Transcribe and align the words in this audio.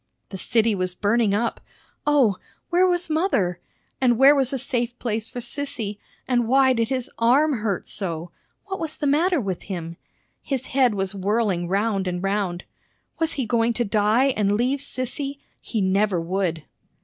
The 0.29 0.37
city 0.39 0.73
was 0.73 0.95
burning 0.95 1.35
up! 1.35 1.61
O, 2.07 2.37
where 2.71 2.87
was 2.87 3.07
mother? 3.07 3.59
And 4.01 4.17
where 4.17 4.33
was 4.33 4.51
a 4.51 4.57
safe 4.57 4.97
place 4.97 5.29
for 5.29 5.39
Sissy? 5.41 5.99
And 6.27 6.47
why 6.47 6.73
did 6.73 6.89
his 6.89 7.07
arm 7.19 7.59
hurt 7.59 7.87
so? 7.87 8.31
What 8.65 8.79
was 8.79 8.97
the 8.97 9.05
matter 9.05 9.39
with 9.39 9.61
him? 9.61 9.97
His 10.41 10.65
head 10.69 10.95
was 10.95 11.13
whirling 11.13 11.67
round 11.67 12.07
and 12.07 12.23
round. 12.23 12.63
Was 13.19 13.33
he 13.33 13.45
going 13.45 13.73
to 13.73 13.85
die 13.85 14.29
and 14.35 14.53
leave 14.53 14.79
Sissy? 14.79 15.37
He 15.59 15.81
never 15.81 16.19
would! 16.19 16.63